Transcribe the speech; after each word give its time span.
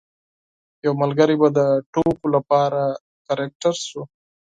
یو 0.85 0.93
ملګری 1.01 1.35
به 1.41 1.47
د 1.57 1.59
ټوکو 1.91 2.25
لپاره 2.35 2.81
کرکټر 3.27 3.75
شو. 3.87 4.01